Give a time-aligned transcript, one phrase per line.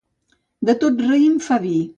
[0.69, 1.75] De tot raïm fa vi.